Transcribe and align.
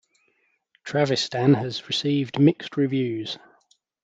"Travistan" 0.83 1.53
has 1.61 1.87
received 1.87 2.39
mixed 2.39 2.75
reviews. 2.75 3.37